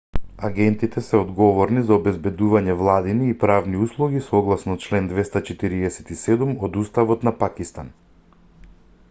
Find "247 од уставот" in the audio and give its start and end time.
5.13-7.29